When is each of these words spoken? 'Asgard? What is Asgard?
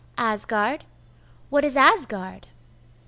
'Asgard? 0.17 0.85
What 1.51 1.63
is 1.63 1.77
Asgard? 1.77 2.47